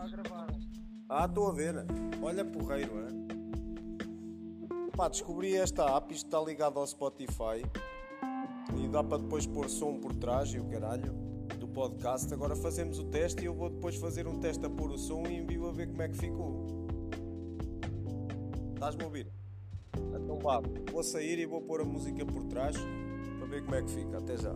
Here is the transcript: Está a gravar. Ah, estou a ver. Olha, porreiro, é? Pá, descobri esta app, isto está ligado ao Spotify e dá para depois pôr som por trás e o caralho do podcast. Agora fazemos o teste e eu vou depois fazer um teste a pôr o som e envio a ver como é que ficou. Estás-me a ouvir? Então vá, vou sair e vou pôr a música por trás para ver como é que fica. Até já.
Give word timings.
Está 0.00 0.16
a 0.16 0.22
gravar. 0.22 0.46
Ah, 1.10 1.26
estou 1.26 1.48
a 1.48 1.52
ver. 1.52 1.74
Olha, 2.22 2.42
porreiro, 2.42 2.92
é? 3.00 3.08
Pá, 4.96 5.08
descobri 5.08 5.54
esta 5.56 5.84
app, 5.96 6.14
isto 6.14 6.26
está 6.26 6.40
ligado 6.40 6.78
ao 6.78 6.86
Spotify 6.86 7.62
e 8.78 8.88
dá 8.88 9.04
para 9.04 9.18
depois 9.18 9.46
pôr 9.46 9.68
som 9.68 9.98
por 9.98 10.14
trás 10.14 10.54
e 10.54 10.58
o 10.58 10.64
caralho 10.64 11.12
do 11.58 11.68
podcast. 11.68 12.32
Agora 12.32 12.56
fazemos 12.56 12.98
o 12.98 13.04
teste 13.04 13.42
e 13.42 13.44
eu 13.44 13.54
vou 13.54 13.68
depois 13.68 13.96
fazer 13.96 14.26
um 14.26 14.40
teste 14.40 14.64
a 14.64 14.70
pôr 14.70 14.90
o 14.90 14.98
som 14.98 15.26
e 15.26 15.36
envio 15.36 15.68
a 15.68 15.72
ver 15.72 15.88
como 15.88 16.00
é 16.00 16.08
que 16.08 16.16
ficou. 16.16 16.64
Estás-me 18.74 19.02
a 19.02 19.06
ouvir? 19.06 19.30
Então 20.14 20.38
vá, 20.38 20.62
vou 20.90 21.02
sair 21.02 21.38
e 21.38 21.44
vou 21.44 21.60
pôr 21.60 21.82
a 21.82 21.84
música 21.84 22.24
por 22.24 22.44
trás 22.44 22.74
para 23.38 23.46
ver 23.46 23.62
como 23.62 23.74
é 23.74 23.82
que 23.82 23.90
fica. 23.90 24.16
Até 24.16 24.38
já. 24.38 24.54